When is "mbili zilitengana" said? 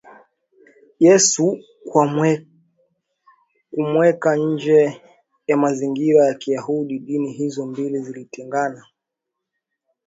7.65-8.85